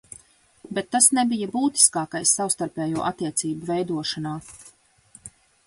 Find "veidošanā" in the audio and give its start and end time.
3.73-4.35